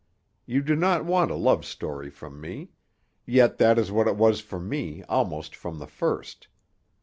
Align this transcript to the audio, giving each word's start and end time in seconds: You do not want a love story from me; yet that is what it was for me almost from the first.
You 0.47 0.63
do 0.63 0.75
not 0.75 1.05
want 1.05 1.29
a 1.29 1.35
love 1.35 1.63
story 1.63 2.09
from 2.09 2.41
me; 2.41 2.71
yet 3.27 3.59
that 3.59 3.77
is 3.77 3.91
what 3.91 4.07
it 4.07 4.15
was 4.15 4.41
for 4.41 4.59
me 4.59 5.03
almost 5.03 5.55
from 5.55 5.77
the 5.77 5.85
first. 5.85 6.47